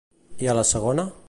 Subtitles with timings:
[0.45, 1.07] I a la segona?